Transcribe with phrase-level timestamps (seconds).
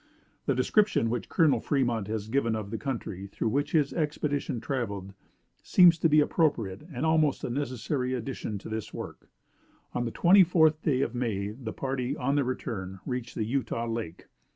[0.47, 5.13] The description which Colonel Fremont has given of the country through which this expedition traveled,
[5.61, 9.29] seems to be an appropriate and almost a necessary addition to this work.
[9.93, 14.25] On the 24th day of May the party, on their return, reached the Utah Lake.